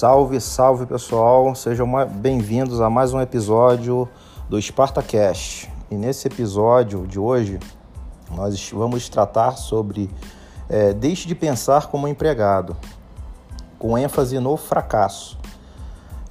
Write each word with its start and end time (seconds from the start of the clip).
Salve, 0.00 0.40
salve 0.40 0.86
pessoal, 0.86 1.54
sejam 1.54 1.86
bem-vindos 2.06 2.80
a 2.80 2.88
mais 2.88 3.12
um 3.12 3.20
episódio 3.20 4.08
do 4.48 4.58
SpartaCast. 4.58 5.70
E 5.90 5.94
nesse 5.94 6.26
episódio 6.26 7.06
de 7.06 7.18
hoje, 7.18 7.58
nós 8.30 8.70
vamos 8.70 9.10
tratar 9.10 9.58
sobre 9.58 10.08
é, 10.70 10.94
Deixe 10.94 11.28
de 11.28 11.34
pensar 11.34 11.88
como 11.88 12.08
empregado, 12.08 12.78
com 13.78 13.98
ênfase 13.98 14.38
no 14.38 14.56
fracasso. 14.56 15.38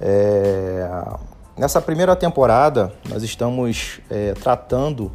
É, 0.00 0.90
nessa 1.56 1.80
primeira 1.80 2.16
temporada, 2.16 2.92
nós 3.08 3.22
estamos 3.22 4.00
é, 4.10 4.32
tratando 4.32 5.12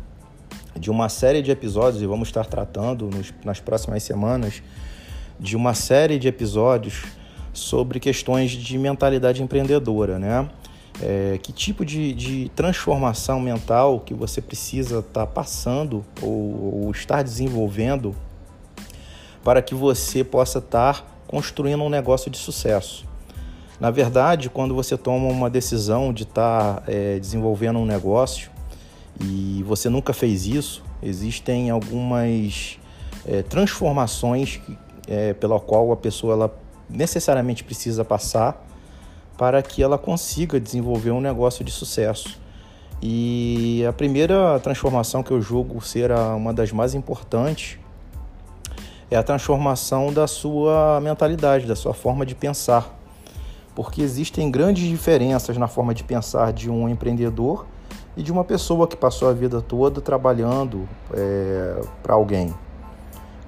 de 0.79 0.89
uma 0.89 1.09
série 1.09 1.41
de 1.41 1.51
episódios 1.51 2.01
e 2.01 2.05
vamos 2.05 2.29
estar 2.29 2.45
tratando 2.45 3.07
nos, 3.07 3.33
nas 3.43 3.59
próximas 3.59 4.01
semanas 4.03 4.63
de 5.37 5.57
uma 5.57 5.73
série 5.73 6.17
de 6.17 6.29
episódios 6.29 7.03
sobre 7.55 7.99
questões 7.99 8.51
de 8.51 8.77
mentalidade 8.77 9.41
empreendedora, 9.41 10.19
né? 10.19 10.47
É, 11.01 11.39
que 11.41 11.51
tipo 11.51 11.83
de, 11.83 12.13
de, 12.13 12.49
transformação 12.55 13.39
mental 13.39 13.99
que 13.99 14.13
você 14.13 14.41
precisa 14.41 14.99
estar 14.99 15.25
tá 15.25 15.27
passando 15.27 16.05
ou, 16.21 16.85
ou, 16.85 16.91
estar 16.91 17.21
desenvolvendo 17.21 18.15
para 19.43 19.61
que 19.61 19.75
você 19.75 20.23
possa 20.23 20.59
estar 20.59 21.01
tá 21.01 21.05
construindo 21.27 21.83
um 21.83 21.89
negócio 21.89 22.31
de 22.31 22.37
sucesso. 22.37 23.05
Na 23.77 23.91
verdade, 23.91 24.49
quando 24.49 24.73
você 24.73 24.97
toma 24.97 25.27
uma 25.27 25.49
decisão 25.49 26.13
de 26.13 26.23
estar 26.23 26.75
tá, 26.75 26.83
é, 26.87 27.19
desenvolvendo 27.19 27.77
um 27.77 27.85
negócio 27.85 28.49
e 29.19 29.63
você 29.63 29.89
nunca 29.89 30.13
fez 30.13 30.45
isso, 30.45 30.81
existem 31.03 31.69
algumas 31.69 32.79
é, 33.25 33.41
transformações 33.41 34.61
é, 35.07 35.33
pela 35.33 35.59
qual 35.59 35.91
a 35.91 35.97
pessoa 35.97 36.33
ela 36.33 36.64
necessariamente 36.89 37.63
precisa 37.63 38.03
passar 38.05 38.65
para 39.37 39.61
que 39.61 39.83
ela 39.83 39.97
consiga 39.97 40.59
desenvolver 40.59 41.11
um 41.11 41.21
negócio 41.21 41.63
de 41.63 41.71
sucesso. 41.71 42.39
E 43.01 43.85
a 43.87 43.93
primeira 43.93 44.59
transformação 44.59 45.21
que 45.21 45.31
eu 45.31 45.41
julgo 45.41 45.81
ser 45.81 46.11
uma 46.11 46.53
das 46.53 46.71
mais 46.71 46.93
importantes 46.93 47.77
é 49.11 49.15
a 49.15 49.23
transformação 49.23 50.11
da 50.11 50.27
sua 50.27 50.99
mentalidade, 51.01 51.65
da 51.65 51.75
sua 51.75 51.93
forma 51.93 52.25
de 52.25 52.33
pensar. 52.33 52.97
Porque 53.75 54.01
existem 54.01 54.49
grandes 54.49 54.87
diferenças 54.87 55.57
na 55.57 55.67
forma 55.67 55.93
de 55.93 56.03
pensar 56.03 56.53
de 56.53 56.69
um 56.69 56.87
empreendedor 56.87 57.65
e 58.15 58.23
de 58.23 58.31
uma 58.31 58.43
pessoa 58.43 58.87
que 58.87 58.95
passou 58.95 59.29
a 59.29 59.33
vida 59.33 59.61
toda 59.61 59.99
trabalhando 59.99 60.87
é, 61.13 61.81
para 62.01 62.15
alguém. 62.15 62.53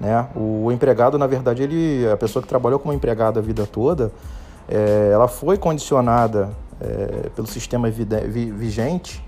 Né? 0.00 0.26
O 0.34 0.70
empregado, 0.70 1.18
na 1.18 1.26
verdade, 1.26 1.62
ele, 1.62 2.08
a 2.10 2.16
pessoa 2.16 2.42
que 2.42 2.48
trabalhou 2.48 2.78
como 2.78 2.94
empregado 2.94 3.38
a 3.38 3.42
vida 3.42 3.66
toda, 3.66 4.12
é, 4.68 5.10
ela 5.12 5.28
foi 5.28 5.56
condicionada 5.56 6.50
é, 6.80 7.30
pelo 7.30 7.46
sistema 7.46 7.90
vigente 7.90 9.24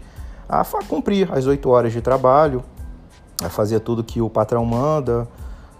a 0.49 0.65
cumprir 0.89 1.33
as 1.33 1.47
oito 1.47 1.71
horas 1.71 1.93
de 1.93 2.01
trabalho, 2.01 2.62
a 3.43 3.49
fazer 3.49 3.81
tudo 3.81 4.03
que 4.03 4.21
o 4.21 4.29
patrão 4.29 4.65
manda, 4.65 5.29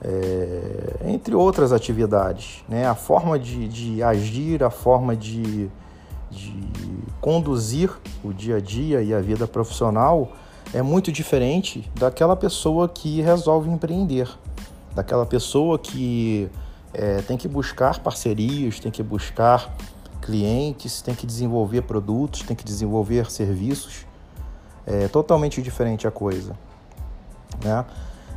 é, 0.03 0.97
entre 1.07 1.35
outras 1.35 1.73
atividades. 1.73 2.65
Né? 2.69 2.87
A 2.87 2.95
forma 2.95 3.39
de, 3.39 3.69
de 3.69 4.03
agir, 4.03 4.63
a 4.63 4.71
forma 4.71 5.17
de, 5.17 5.69
de 6.31 6.71
conduzir 7.21 7.91
o 8.25 8.33
dia 8.33 8.57
a 8.57 8.61
dia 8.61 9.03
e 9.03 9.13
a 9.13 9.21
vida 9.21 9.47
profissional 9.47 10.33
é 10.73 10.81
muito 10.83 11.11
diferente 11.11 11.91
daquela 11.99 12.37
pessoa 12.37 12.89
que 12.89 13.21
resolve 13.21 13.69
empreender 13.69 14.29
daquela 14.95 15.27
pessoa 15.27 15.79
que 15.79 16.51
é, 16.93 17.23
tem 17.23 17.37
que 17.37 17.49
buscar 17.49 17.99
parcerias, 18.01 18.81
tem 18.81 18.91
que 18.91 19.03
buscar 19.03 19.75
clientes, 20.21 21.01
tem 21.01 21.15
que 21.15 21.27
desenvolver 21.27 21.83
produtos, 21.83 22.43
tem 22.43 22.57
que 22.57 22.65
desenvolver 22.65 23.31
serviços. 23.31 24.07
É 24.87 25.09
totalmente 25.09 25.63
diferente 25.63 26.07
a 26.07 26.11
coisa. 26.11 26.57
Né? 27.63 27.85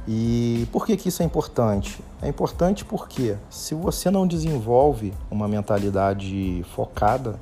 E 0.08 0.68
por 0.72 0.86
que, 0.86 0.98
que 0.98 1.10
isso 1.10 1.24
é 1.24 1.26
importante? 1.26 2.04
É 2.22 2.28
importante 2.28 2.84
porque 2.84 3.38
se 3.50 3.74
você 3.74 4.12
não 4.12 4.28
desenvolve 4.28 5.14
uma 5.32 5.48
mentalidade 5.48 6.64
focada 6.76 7.40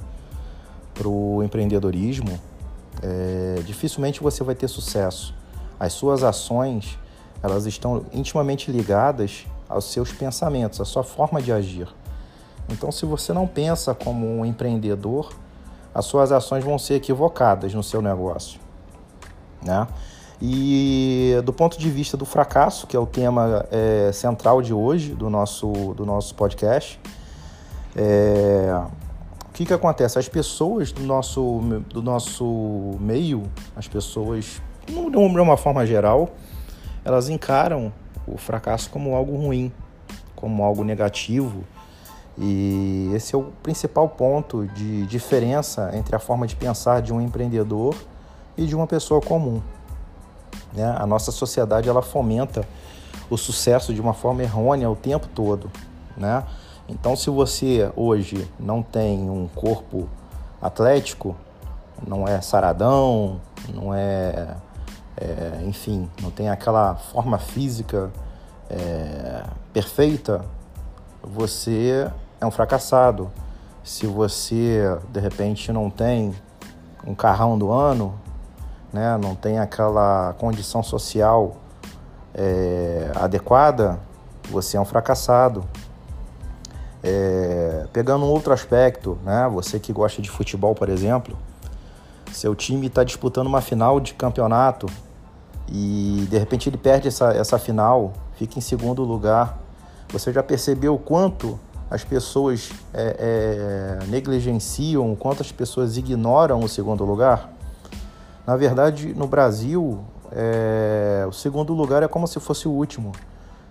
para 0.94 1.08
o 1.08 1.42
empreendedorismo, 1.44 2.40
é, 3.02 3.62
dificilmente 3.66 4.22
você 4.22 4.44
vai 4.44 4.54
ter 4.54 4.68
sucesso. 4.68 5.34
As 5.80 5.94
suas 5.94 6.24
ações 6.24 7.00
elas 7.44 7.66
estão 7.66 8.06
intimamente 8.14 8.72
ligadas 8.72 9.46
aos 9.68 9.86
seus 9.86 10.12
pensamentos, 10.12 10.80
à 10.80 10.86
sua 10.86 11.04
forma 11.04 11.42
de 11.42 11.52
agir. 11.52 11.88
Então, 12.70 12.92
se 12.92 13.06
você 13.06 13.34
não 13.34 13.48
pensa 13.48 13.94
como 13.94 14.28
um 14.28 14.46
empreendedor, 14.46 15.32
as 15.94 16.06
suas 16.06 16.32
ações 16.32 16.64
vão 16.64 16.78
ser 16.78 16.96
equivocadas 16.96 17.74
no 17.74 17.84
seu 17.84 18.02
negócio. 18.02 18.60
Né? 19.64 19.88
E 20.42 21.36
do 21.44 21.54
ponto 21.54 21.78
de 21.78 21.90
vista 21.90 22.18
do 22.18 22.26
fracasso, 22.26 22.88
que 22.88 22.96
é 22.96 23.00
o 23.00 23.06
tema 23.06 23.66
é, 23.72 24.12
central 24.12 24.62
de 24.62 24.74
hoje 24.74 25.14
do 25.14 25.30
nosso, 25.30 25.94
do 25.96 26.06
nosso 26.06 26.34
podcast, 26.34 27.00
é, 27.96 28.74
o 29.48 29.54
que, 29.54 29.66
que 29.66 29.74
acontece? 29.74 30.18
As 30.18 30.28
pessoas 30.28 30.92
do 30.92 31.04
nosso, 31.04 31.60
do 31.90 32.02
nosso 32.02 32.96
meio, 33.00 33.44
as 33.76 33.88
pessoas, 33.88 34.62
de 34.88 34.96
uma 34.96 35.58
forma 35.58 35.86
geral, 35.86 36.30
elas 37.04 37.30
encaram 37.30 37.92
o 38.28 38.38
fracasso 38.38 38.90
como 38.90 39.16
algo 39.16 39.36
ruim, 39.36 39.72
como 40.36 40.64
algo 40.64 40.84
negativo. 40.84 41.64
E 42.38 43.12
esse 43.14 43.36
é 43.36 43.38
o 43.38 43.44
principal 43.62 44.08
ponto 44.10 44.68
de 44.68 45.06
diferença 45.06 45.92
entre 45.94 46.16
a 46.16 46.20
forma 46.20 46.48
de 46.48 46.56
pensar 46.56 47.02
de 47.02 47.14
um 47.14 47.20
empreendedor 47.20 47.96
e 48.58 48.66
de 48.66 48.76
uma 48.76 48.88
pessoa 48.88 49.22
comum. 49.22 49.62
Né? 50.74 50.96
A 50.98 51.06
nossa 51.06 51.32
sociedade 51.32 51.90
ela 51.90 52.02
fomenta 52.02 52.66
o 53.30 53.38
sucesso 53.38 53.94
de 53.94 54.02
uma 54.02 54.14
forma 54.14 54.44
errônea 54.44 54.90
o 54.90 54.96
tempo 54.96 55.28
todo. 55.34 55.70
Né? 56.16 56.44
Então, 56.88 57.16
se 57.16 57.30
você 57.30 57.92
hoje 57.96 58.50
não 58.60 58.82
tem 58.82 59.30
um 59.30 59.48
corpo 59.48 60.10
atlético, 60.62 61.36
não 62.06 62.28
é 62.28 62.42
saradão, 62.42 63.40
não 63.74 63.94
é 63.94 64.56
é, 65.22 65.62
enfim, 65.66 66.10
não 66.20 66.32
tem 66.32 66.50
aquela 66.50 66.96
forma 66.96 67.38
física 67.38 68.10
é, 68.68 69.44
perfeita, 69.72 70.44
você 71.22 72.10
é 72.40 72.46
um 72.46 72.50
fracassado. 72.50 73.32
Se 73.84 74.08
você 74.08 74.82
de 75.10 75.20
repente 75.20 75.72
não 75.72 75.90
tem 75.90 76.34
um 77.06 77.14
carrão 77.14 77.58
do 77.58 77.72
ano, 77.72 78.20
né, 78.92 79.18
não 79.18 79.36
tem 79.36 79.60
aquela 79.60 80.34
condição 80.40 80.82
social 80.82 81.58
é, 82.34 83.12
adequada, 83.16 84.00
você 84.50 84.76
é 84.76 84.82
um 84.82 84.86
fracassado. 84.86 85.64
É, 87.04 87.86
pegando 87.94 88.26
um 88.26 88.30
outro 88.30 88.54
aspecto, 88.54 89.18
né, 89.24 89.48
você 89.52 89.80
que 89.80 89.94
gosta 89.94 90.22
de 90.22 90.30
futebol, 90.30 90.74
por 90.74 90.90
exemplo, 90.90 91.38
seu 92.32 92.56
time 92.56 92.88
está 92.88 93.04
disputando 93.04 93.48
uma 93.48 93.62
final 93.62 94.00
de 94.00 94.14
campeonato 94.14 94.88
e 95.72 96.28
de 96.30 96.38
repente 96.38 96.68
ele 96.68 96.78
perde 96.78 97.08
essa, 97.08 97.32
essa 97.32 97.58
final, 97.58 98.12
fica 98.36 98.60
em 98.60 98.62
segundo 98.62 99.04
lugar. 99.04 99.58
Você 100.10 100.34
já 100.34 100.44
percebeu 100.44 100.96
o 100.96 101.00
quanto 101.00 101.58
as 101.90 102.04
pessoas 102.04 102.72
é, 102.94 104.00
é, 104.02 104.06
negligenciam, 104.08 105.12
o 105.12 105.16
quanto 105.16 105.42
as 105.42 105.52
pessoas 105.52 105.96
ignoram 105.96 106.60
o 106.60 106.68
segundo 106.68 107.06
lugar? 107.06 107.50
Na 108.46 108.58
verdade, 108.58 109.14
no 109.14 109.28
Brasil, 109.28 110.00
é, 110.32 111.26
o 111.28 111.32
segundo 111.32 111.74
lugar 111.74 112.04
é 112.04 112.08
como 112.08 112.28
se 112.28 112.40
fosse 112.40 112.68
o 112.68 112.72
último. 112.72 113.14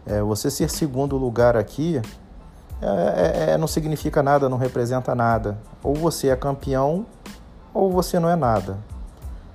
É, 0.06 0.22
você 0.22 0.50
ser 0.50 0.70
segundo 0.70 1.18
lugar 1.18 1.54
aqui 1.54 2.00
é, 2.80 3.52
é, 3.52 3.58
não 3.58 3.66
significa 3.66 4.22
nada, 4.22 4.48
não 4.48 4.56
representa 4.56 5.14
nada. 5.14 5.58
Ou 5.82 5.94
você 5.94 6.28
é 6.28 6.36
campeão 6.36 7.04
ou 7.74 7.90
você 7.90 8.18
não 8.18 8.30
é 8.30 8.36
nada. 8.36 8.78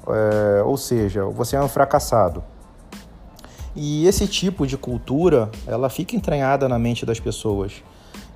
É, 0.07 0.63
ou 0.63 0.77
seja, 0.77 1.25
você 1.25 1.55
é 1.55 1.61
um 1.61 1.67
fracassado. 1.67 2.43
E 3.75 4.07
esse 4.07 4.27
tipo 4.27 4.65
de 4.65 4.77
cultura, 4.77 5.49
ela 5.67 5.89
fica 5.89 6.15
entranhada 6.15 6.69
na 6.69 6.79
mente 6.79 7.05
das 7.05 7.19
pessoas. 7.19 7.83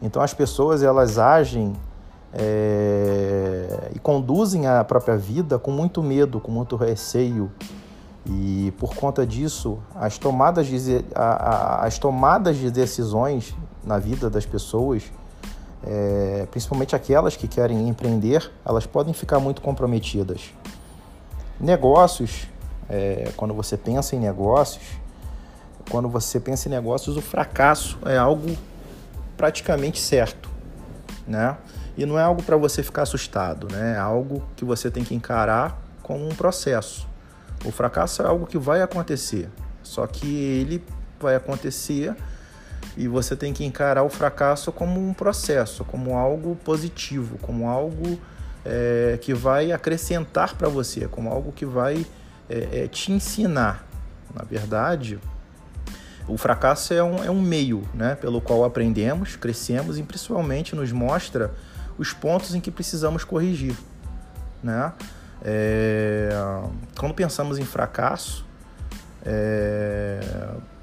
Então 0.01 0.21
as 0.21 0.33
pessoas 0.33 0.83
elas 0.83 1.17
agem 1.17 1.73
é, 2.33 3.91
e 3.95 3.99
conduzem 3.99 4.67
a 4.67 4.83
própria 4.83 5.17
vida 5.17 5.57
com 5.57 5.71
muito 5.71 6.03
medo, 6.03 6.39
com 6.39 6.51
muito 6.51 6.75
receio. 6.75 7.51
E 8.25 8.73
por 8.77 8.93
conta 8.95 9.25
disso, 9.25 9.79
as 9.95 10.17
tomadas 10.17 10.67
de, 10.67 11.05
a, 11.15 11.23
a, 11.23 11.85
as 11.85 11.97
tomadas 11.97 12.57
de 12.57 12.69
decisões 12.69 13.55
na 13.83 13.97
vida 13.97 14.29
das 14.29 14.45
pessoas, 14.45 15.03
é, 15.83 16.45
principalmente 16.51 16.95
aquelas 16.95 17.35
que 17.35 17.47
querem 17.47 17.87
empreender, 17.87 18.51
elas 18.65 18.85
podem 18.85 19.13
ficar 19.13 19.39
muito 19.39 19.61
comprometidas. 19.61 20.53
Negócios, 21.59 22.47
é, 22.89 23.31
quando 23.35 23.53
você 23.53 23.75
pensa 23.75 24.15
em 24.15 24.19
negócios, 24.19 24.83
quando 25.89 26.07
você 26.07 26.39
pensa 26.39 26.69
em 26.69 26.71
negócios, 26.71 27.17
o 27.17 27.21
fracasso 27.21 27.97
é 28.05 28.17
algo 28.17 28.55
praticamente 29.35 29.99
certo, 29.99 30.49
né? 31.27 31.57
E 31.97 32.05
não 32.05 32.17
é 32.17 32.23
algo 32.23 32.41
para 32.43 32.55
você 32.55 32.81
ficar 32.81 33.01
assustado, 33.01 33.67
né? 33.71 33.95
É 33.95 33.99
algo 33.99 34.41
que 34.55 34.63
você 34.63 34.89
tem 34.89 35.03
que 35.03 35.13
encarar 35.13 35.81
como 36.01 36.25
um 36.25 36.33
processo. 36.33 37.07
O 37.65 37.71
fracasso 37.71 38.21
é 38.21 38.25
algo 38.25 38.45
que 38.45 38.57
vai 38.57 38.81
acontecer, 38.81 39.49
só 39.83 40.07
que 40.07 40.27
ele 40.27 40.83
vai 41.19 41.35
acontecer 41.35 42.15
e 42.95 43.07
você 43.07 43.35
tem 43.35 43.51
que 43.51 43.65
encarar 43.65 44.03
o 44.03 44.09
fracasso 44.09 44.71
como 44.71 44.99
um 44.99 45.13
processo, 45.13 45.83
como 45.83 46.17
algo 46.17 46.55
positivo, 46.63 47.37
como 47.39 47.67
algo 47.67 48.19
é, 48.65 49.17
que 49.21 49.33
vai 49.33 49.71
acrescentar 49.71 50.55
para 50.55 50.67
você, 50.69 51.07
como 51.07 51.29
algo 51.29 51.51
que 51.51 51.65
vai 51.65 52.05
é, 52.49 52.83
é, 52.83 52.87
te 52.87 53.11
ensinar. 53.11 53.85
Na 54.33 54.43
verdade, 54.43 55.19
o 56.27 56.37
fracasso 56.37 56.93
é 56.93 57.03
um, 57.03 57.23
é 57.23 57.31
um 57.31 57.41
meio 57.41 57.83
né, 57.93 58.15
pelo 58.15 58.39
qual 58.39 58.63
aprendemos, 58.63 59.35
crescemos 59.35 59.97
e 59.97 60.03
principalmente 60.03 60.75
nos 60.75 60.91
mostra 60.91 61.51
os 61.97 62.13
pontos 62.13 62.53
em 62.53 62.61
que 62.61 62.69
precisamos 62.69 63.23
corrigir. 63.23 63.75
Né? 64.63 64.93
É, 65.43 66.29
quando 66.97 67.13
pensamos 67.13 67.57
em 67.57 67.65
fracasso, 67.65 68.45
é, 69.25 70.19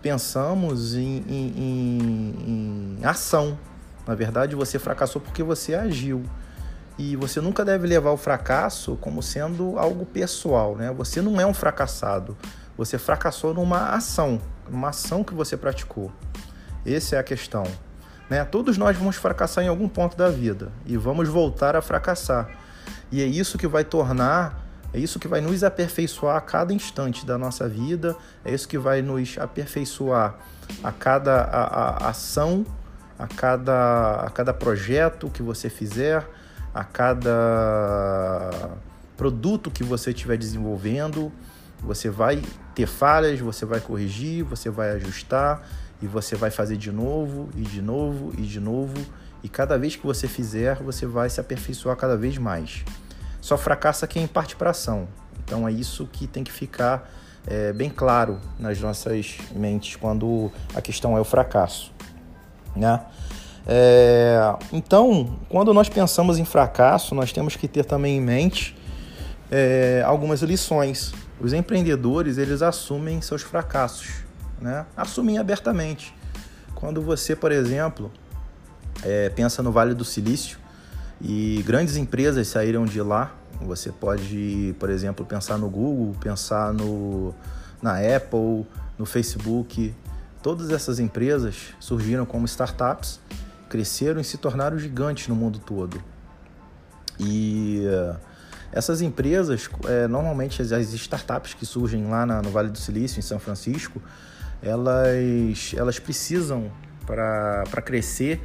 pensamos 0.02 0.94
em, 0.94 1.24
em, 1.28 1.54
em, 1.56 2.98
em 3.00 3.04
ação. 3.04 3.58
Na 4.06 4.14
verdade, 4.14 4.54
você 4.54 4.78
fracassou 4.78 5.20
porque 5.20 5.42
você 5.42 5.74
agiu. 5.74 6.24
E 6.98 7.14
você 7.14 7.40
nunca 7.40 7.64
deve 7.64 7.86
levar 7.86 8.10
o 8.10 8.16
fracasso 8.16 8.96
como 9.00 9.22
sendo 9.22 9.78
algo 9.78 10.06
pessoal, 10.06 10.74
né? 10.74 10.92
Você 10.92 11.20
não 11.20 11.40
é 11.40 11.46
um 11.46 11.52
fracassado. 11.52 12.36
Você 12.76 12.98
fracassou 12.98 13.54
numa 13.54 13.90
ação, 13.90 14.40
numa 14.68 14.88
ação 14.88 15.22
que 15.22 15.34
você 15.34 15.56
praticou. 15.56 16.10
Essa 16.84 17.16
é 17.16 17.18
a 17.18 17.22
questão. 17.22 17.64
Né? 18.28 18.44
Todos 18.44 18.76
nós 18.76 18.96
vamos 18.96 19.16
fracassar 19.16 19.64
em 19.64 19.68
algum 19.68 19.88
ponto 19.88 20.16
da 20.16 20.28
vida 20.28 20.70
e 20.84 20.96
vamos 20.96 21.28
voltar 21.28 21.76
a 21.76 21.82
fracassar. 21.82 22.48
E 23.10 23.22
é 23.22 23.26
isso 23.26 23.56
que 23.56 23.66
vai 23.66 23.84
tornar, 23.84 24.66
é 24.92 24.98
isso 24.98 25.18
que 25.18 25.28
vai 25.28 25.40
nos 25.40 25.62
aperfeiçoar 25.62 26.36
a 26.36 26.40
cada 26.40 26.72
instante 26.72 27.24
da 27.24 27.38
nossa 27.38 27.68
vida, 27.68 28.16
é 28.44 28.52
isso 28.52 28.66
que 28.66 28.78
vai 28.78 29.00
nos 29.00 29.38
aperfeiçoar 29.38 30.36
a 30.82 30.92
cada 30.92 31.42
a, 31.42 32.06
a 32.06 32.10
ação, 32.10 32.66
a 33.18 33.26
cada, 33.26 34.22
a 34.22 34.30
cada 34.30 34.52
projeto 34.52 35.30
que 35.30 35.42
você 35.42 35.70
fizer, 35.70 36.26
a 36.76 36.84
cada 36.84 38.70
produto 39.16 39.70
que 39.70 39.82
você 39.82 40.10
estiver 40.10 40.36
desenvolvendo. 40.36 41.32
Você 41.80 42.10
vai 42.10 42.42
ter 42.74 42.86
falhas, 42.86 43.40
você 43.40 43.64
vai 43.64 43.80
corrigir, 43.80 44.44
você 44.44 44.68
vai 44.68 44.90
ajustar 44.90 45.66
e 46.02 46.06
você 46.06 46.36
vai 46.36 46.50
fazer 46.50 46.76
de 46.76 46.92
novo 46.92 47.48
e 47.56 47.62
de 47.62 47.80
novo 47.80 48.30
e 48.36 48.42
de 48.42 48.60
novo. 48.60 48.94
E 49.42 49.48
cada 49.48 49.78
vez 49.78 49.96
que 49.96 50.06
você 50.06 50.28
fizer, 50.28 50.76
você 50.82 51.06
vai 51.06 51.30
se 51.30 51.40
aperfeiçoar 51.40 51.96
cada 51.96 52.14
vez 52.14 52.36
mais. 52.36 52.84
Só 53.40 53.56
fracassa 53.56 54.06
quem 54.06 54.26
parte 54.26 54.54
para 54.54 54.70
ação. 54.70 55.08
Então 55.42 55.66
é 55.66 55.72
isso 55.72 56.06
que 56.06 56.26
tem 56.26 56.44
que 56.44 56.52
ficar 56.52 57.10
é, 57.46 57.72
bem 57.72 57.88
claro 57.88 58.38
nas 58.58 58.78
nossas 58.80 59.38
mentes 59.54 59.96
quando 59.96 60.52
a 60.74 60.82
questão 60.82 61.16
é 61.16 61.20
o 61.20 61.24
fracasso. 61.24 61.90
Né? 62.74 63.00
É, 63.66 64.54
então, 64.72 65.38
quando 65.48 65.74
nós 65.74 65.88
pensamos 65.88 66.38
em 66.38 66.44
fracasso, 66.44 67.14
nós 67.14 67.32
temos 67.32 67.56
que 67.56 67.66
ter 67.66 67.84
também 67.84 68.18
em 68.18 68.20
mente 68.20 68.76
é, 69.50 70.02
algumas 70.06 70.42
lições. 70.42 71.12
Os 71.40 71.52
empreendedores 71.52 72.38
eles 72.38 72.62
assumem 72.62 73.20
seus 73.20 73.42
fracassos 73.42 74.26
né? 74.60 74.86
assumem 74.96 75.38
abertamente. 75.38 76.14
Quando 76.74 77.00
você, 77.00 77.34
por 77.34 77.52
exemplo, 77.52 78.10
é, 79.02 79.28
pensa 79.30 79.62
no 79.62 79.72
Vale 79.72 79.94
do 79.94 80.04
Silício 80.04 80.58
e 81.20 81.62
grandes 81.66 81.96
empresas 81.96 82.48
saíram 82.48 82.84
de 82.84 83.00
lá, 83.00 83.34
você 83.60 83.90
pode, 83.90 84.74
por 84.78 84.90
exemplo, 84.90 85.24
pensar 85.24 85.56
no 85.56 85.68
Google, 85.68 86.14
pensar 86.20 86.72
no, 86.74 87.34
na 87.80 87.94
Apple, 87.98 88.66
no 88.98 89.06
Facebook. 89.06 89.94
Todas 90.42 90.70
essas 90.70 90.98
empresas 90.98 91.74
surgiram 91.80 92.26
como 92.26 92.44
startups, 92.44 93.18
cresceram 93.68 94.20
e 94.20 94.24
se 94.24 94.38
tornaram 94.38 94.78
gigantes 94.78 95.28
no 95.28 95.34
mundo 95.34 95.58
todo. 95.58 96.02
E 97.18 97.84
essas 98.72 99.00
empresas, 99.00 99.68
é, 99.88 100.06
normalmente 100.06 100.60
as, 100.60 100.72
as, 100.72 100.92
startups 100.92 101.54
que 101.54 101.64
surgem 101.64 102.06
lá 102.06 102.26
na, 102.26 102.42
no 102.42 102.50
Vale 102.50 102.68
do 102.68 102.78
Silício, 102.78 103.18
em 103.18 103.22
São 103.22 103.38
Francisco, 103.38 104.02
elas, 104.62 105.74
elas 105.76 105.98
precisam, 105.98 106.70
para 107.06 107.82
crescer, 107.84 108.40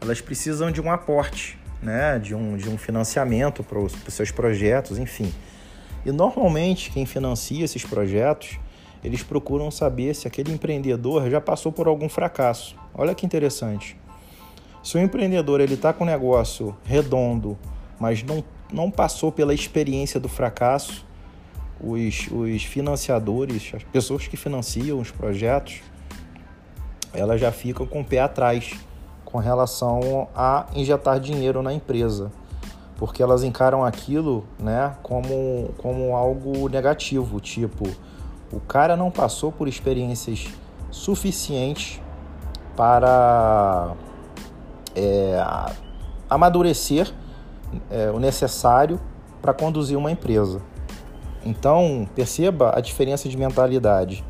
elas 0.00 0.20
precisam 0.20 0.70
de 0.70 0.80
um 0.80 0.90
aporte, 0.90 1.58
né? 1.82 2.18
de, 2.18 2.34
um, 2.34 2.56
de 2.56 2.68
um 2.68 2.76
financiamento 2.76 3.64
para 3.64 3.78
os 3.78 3.92
seus 4.08 4.30
projetos, 4.30 4.98
enfim. 4.98 5.32
E 6.04 6.12
normalmente 6.12 6.90
quem 6.90 7.06
financia 7.06 7.64
esses 7.64 7.84
projetos, 7.84 8.58
eles 9.02 9.22
procuram 9.22 9.70
saber 9.70 10.14
se 10.14 10.28
aquele 10.28 10.52
empreendedor 10.52 11.28
já 11.30 11.40
passou 11.40 11.72
por 11.72 11.86
algum 11.86 12.08
fracasso. 12.08 12.76
Olha 12.94 13.14
que 13.14 13.24
interessante. 13.24 13.96
Se 14.82 14.96
o 14.96 15.00
empreendedor 15.00 15.60
ele 15.60 15.74
está 15.74 15.92
com 15.92 16.02
um 16.02 16.06
negócio 16.06 16.76
redondo, 16.84 17.56
mas 18.00 18.22
não, 18.22 18.42
não 18.72 18.90
passou 18.90 19.30
pela 19.30 19.54
experiência 19.54 20.18
do 20.18 20.28
fracasso, 20.28 21.06
os, 21.80 22.28
os 22.30 22.64
financiadores, 22.64 23.72
as 23.74 23.84
pessoas 23.84 24.26
que 24.26 24.36
financiam 24.36 24.98
os 24.98 25.10
projetos, 25.10 25.80
elas 27.12 27.40
já 27.40 27.52
ficam 27.52 27.86
com 27.86 28.00
o 28.00 28.04
pé 28.04 28.20
atrás 28.20 28.72
com 29.24 29.38
relação 29.38 30.28
a 30.34 30.66
injetar 30.74 31.18
dinheiro 31.20 31.62
na 31.62 31.72
empresa, 31.72 32.30
porque 32.96 33.22
elas 33.22 33.42
encaram 33.42 33.84
aquilo 33.84 34.44
né, 34.58 34.94
como, 35.02 35.72
como 35.78 36.14
algo 36.14 36.68
negativo, 36.68 37.40
tipo, 37.40 37.88
o 38.52 38.60
cara 38.60 38.96
não 38.96 39.10
passou 39.10 39.50
por 39.50 39.66
experiências 39.68 40.48
suficientes 40.90 42.00
para 42.76 43.94
é, 44.94 45.42
amadurecer 46.28 47.12
é, 47.90 48.10
o 48.10 48.18
necessário 48.18 49.00
para 49.40 49.52
conduzir 49.52 49.96
uma 49.96 50.10
empresa. 50.10 50.60
Então, 51.44 52.08
perceba 52.14 52.72
a 52.76 52.80
diferença 52.80 53.28
de 53.28 53.36
mentalidade, 53.36 54.24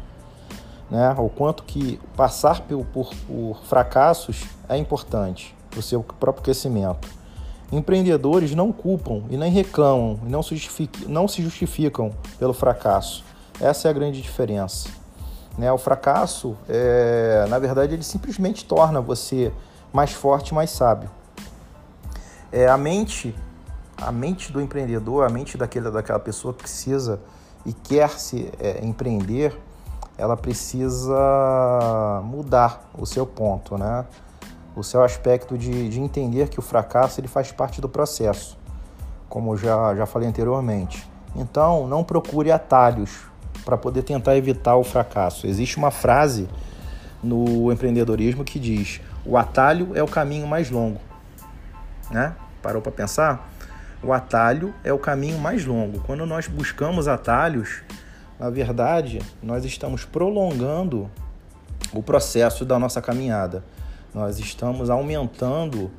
né? 0.91 1.15
O 1.19 1.29
quanto 1.29 1.63
que 1.63 2.01
passar 2.17 2.61
por, 2.63 2.85
por, 2.87 3.15
por 3.27 3.63
fracassos 3.65 4.45
é 4.69 4.77
importante 4.77 5.55
para 5.71 5.81
o 5.81 5.83
seu 5.83 6.03
próprio 6.03 6.45
crescimento. 6.45 7.09
Empreendedores 7.71 8.55
não 8.55 8.71
culpam 8.71 9.23
e 9.31 9.37
nem 9.37 9.51
reclamam 9.51 10.21
e 10.27 10.29
não 10.29 10.43
se, 10.43 10.55
justificam, 10.55 11.09
não 11.09 11.27
se 11.27 11.43
justificam 11.43 12.11
pelo 12.39 12.53
fracasso. 12.53 13.25
Essa 13.59 13.89
é 13.89 13.91
a 13.91 13.95
grande 13.95 14.21
diferença. 14.21 14.91
Né? 15.57 15.73
O 15.73 15.79
fracasso, 15.79 16.57
é, 16.69 17.47
na 17.49 17.59
verdade, 17.59 17.95
ele 17.95 18.03
simplesmente 18.03 18.65
torna 18.65 19.01
você 19.01 19.51
mais 19.93 20.13
forte, 20.13 20.55
mais 20.55 20.71
sábio. 20.71 21.11
É, 22.51 22.69
a 22.69 22.77
mente 22.77 23.35
a 24.03 24.11
mente 24.11 24.53
do 24.53 24.61
empreendedor, 24.61 25.25
a 25.25 25.29
mente 25.29 25.57
daquele, 25.57 25.91
daquela 25.91 26.19
pessoa 26.19 26.53
que 26.53 26.63
precisa 26.63 27.21
e 27.65 27.73
quer 27.73 28.11
se 28.11 28.51
é, 28.59 28.85
empreender, 28.85 29.57
ela 30.19 30.37
precisa 30.37 32.21
mudar 32.25 32.91
o 32.99 33.07
seu 33.07 33.25
ponto, 33.25 33.79
né? 33.79 34.05
O 34.75 34.83
seu 34.83 35.03
aspecto 35.03 35.57
de, 35.57 35.89
de 35.89 36.01
entender 36.01 36.49
que 36.49 36.59
o 36.59 36.63
fracasso 36.63 37.21
ele 37.21 37.29
faz 37.29 37.53
parte 37.53 37.81
do 37.81 37.89
processo, 37.89 38.59
como 39.29 39.57
já, 39.57 39.95
já 39.95 40.07
falei 40.07 40.29
anteriormente. 40.29 41.09
Então, 41.37 41.87
não 41.87 42.03
procure 42.03 42.51
atalhos 42.51 43.27
para 43.65 43.77
poder 43.77 44.03
tentar 44.03 44.37
evitar 44.37 44.77
o 44.77 44.83
fracasso. 44.83 45.47
Existe 45.47 45.77
uma 45.77 45.91
frase 45.91 46.49
no 47.23 47.71
empreendedorismo 47.71 48.45
que 48.45 48.59
diz: 48.59 49.01
o 49.25 49.37
atalho 49.37 49.93
é 49.95 50.03
o 50.03 50.09
caminho 50.09 50.47
mais 50.47 50.71
longo. 50.71 51.01
Né? 52.11 52.35
Parou 52.63 52.83
para 52.83 52.93
pensar? 52.93 53.53
o 54.03 54.13
atalho 54.13 54.75
é 54.83 54.93
o 54.93 54.99
caminho 54.99 55.39
mais 55.39 55.65
longo. 55.65 56.01
Quando 56.01 56.27
nós 56.27 56.49
buscamos 56.49 57.07
atalhos, 57.07 57.83
na 58.39 58.51
verdade, 58.51 59.21
nós 59.43 59.65
estamos 59.65 60.05
prolongando 60.05 61.09
o 61.93 62.03
processo 62.03 62.65
da 62.65 62.79
nossa 62.79 63.01
caminhada. 63.01 63.63
Nós 64.13 64.39
estamos 64.41 64.91
aumentando 64.91 65.91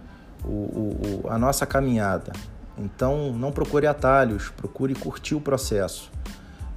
o, 0.43 0.49
o, 0.49 1.23
a 1.29 1.37
nossa 1.37 1.65
caminhada. 1.65 2.33
Então, 2.77 3.31
não 3.31 3.51
procure 3.51 3.87
atalhos, 3.87 4.49
procure 4.49 4.93
curtir 4.93 5.35
o 5.35 5.41
processo. 5.41 6.11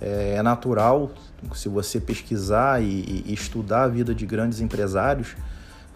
É, 0.00 0.34
é 0.36 0.42
natural, 0.42 1.10
se 1.54 1.68
você 1.68 1.98
pesquisar 1.98 2.80
e, 2.82 3.24
e 3.26 3.34
estudar 3.34 3.84
a 3.84 3.88
vida 3.88 4.14
de 4.14 4.24
grandes 4.26 4.60
empresários, 4.60 5.34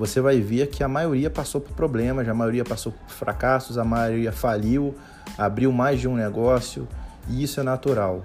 você 0.01 0.19
vai 0.19 0.41
ver 0.41 0.69
que 0.69 0.83
a 0.83 0.89
maioria 0.89 1.29
passou 1.29 1.61
por 1.61 1.73
problemas, 1.75 2.27
a 2.27 2.33
maioria 2.33 2.65
passou 2.65 2.91
por 2.91 3.11
fracassos, 3.11 3.77
a 3.77 3.85
maioria 3.85 4.33
faliu, 4.33 4.95
abriu 5.37 5.71
mais 5.71 6.01
de 6.01 6.09
um 6.09 6.15
negócio 6.17 6.89
e 7.29 7.43
isso 7.43 7.61
é 7.61 7.63
natural. 7.63 8.25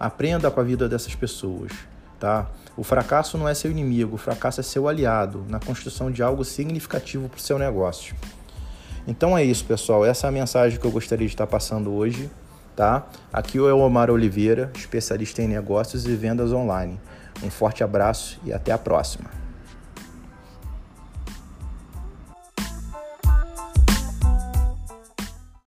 Aprenda 0.00 0.50
com 0.50 0.58
a 0.58 0.64
vida 0.64 0.88
dessas 0.88 1.14
pessoas, 1.14 1.70
tá? 2.18 2.50
O 2.76 2.82
fracasso 2.82 3.38
não 3.38 3.48
é 3.48 3.54
seu 3.54 3.70
inimigo, 3.70 4.16
o 4.16 4.18
fracasso 4.18 4.58
é 4.58 4.64
seu 4.64 4.88
aliado 4.88 5.46
na 5.48 5.60
construção 5.60 6.10
de 6.10 6.24
algo 6.24 6.44
significativo 6.44 7.28
para 7.28 7.38
o 7.38 7.40
seu 7.40 7.56
negócio. 7.56 8.16
Então 9.06 9.38
é 9.38 9.44
isso, 9.44 9.64
pessoal. 9.64 10.04
Essa 10.04 10.26
é 10.26 10.28
a 10.28 10.32
mensagem 10.32 10.76
que 10.76 10.84
eu 10.84 10.90
gostaria 10.90 11.28
de 11.28 11.34
estar 11.34 11.46
passando 11.46 11.92
hoje, 11.92 12.28
tá? 12.74 13.06
Aqui 13.32 13.58
é 13.58 13.60
o 13.60 13.78
Omar 13.78 14.10
Oliveira, 14.10 14.72
especialista 14.74 15.40
em 15.40 15.46
negócios 15.46 16.04
e 16.04 16.16
vendas 16.16 16.52
online. 16.52 16.98
Um 17.44 17.50
forte 17.50 17.84
abraço 17.84 18.40
e 18.44 18.52
até 18.52 18.72
a 18.72 18.78
próxima. 18.78 19.41